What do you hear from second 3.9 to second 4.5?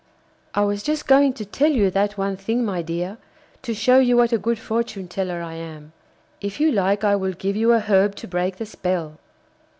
you what a